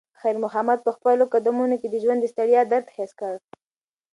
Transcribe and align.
خیر 0.19 0.35
محمد 0.43 0.79
په 0.83 0.91
خپلو 0.97 1.23
قدمونو 1.33 1.75
کې 1.81 1.87
د 1.89 1.95
ژوند 2.03 2.19
د 2.21 2.25
ستړیا 2.33 2.61
درد 2.71 2.87
حس 2.95 3.11
کړ. 3.19 3.33